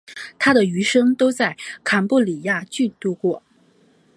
[0.39, 3.43] 他的余生都在坎布里亚郡度过。